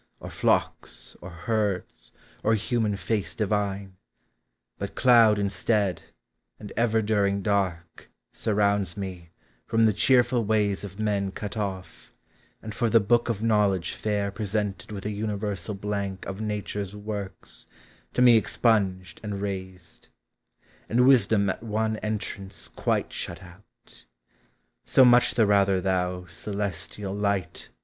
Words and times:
Or 0.19 0.31
(locks, 0.41 1.15
or 1.21 1.29
herds, 1.29 2.11
or 2.41 2.55
human 2.55 2.95
face 2.95 3.35
divine: 3.35 3.97
But 4.79 4.95
cloud, 4.95 5.37
instead, 5.37 6.01
and 6.59 6.73
ever 6.75 7.03
(lining 7.03 7.43
dark, 7.43 8.09
Surrounds 8.31 8.97
me, 8.97 9.29
from 9.67 9.85
the 9.85 9.93
cheerful 9.93 10.43
ways 10.43 10.83
of 10.83 10.99
m«n 10.99 11.31
Qui 11.33 11.49
Off, 11.55 12.15
and 12.63 12.73
for 12.73 12.89
the 12.89 12.99
book 12.99 13.29
of 13.29 13.43
knowledge 13.43 13.91
fail 13.91 14.31
Presented 14.31 14.91
with 14.91 15.05
a 15.05 15.11
universal 15.11 15.75
blank 15.75 16.25
Of 16.25 16.41
nature's 16.41 16.95
work*, 16.95 17.45
to 18.15 18.23
me 18.23 18.37
expunged 18.37 19.19
and 19.21 19.39
rased, 19.39 20.07
And 20.89 21.05
wisdom 21.05 21.47
at 21.47 21.61
one 21.61 21.97
entrance 21.97 22.69
quite 22.69 23.13
shut 23.13 23.43
out. 23.43 24.05
So 24.83 25.05
much 25.05 25.35
the 25.35 25.45
rather 25.45 25.79
thou, 25.79 26.25
celestial 26.25 27.13
Light. 27.13 27.69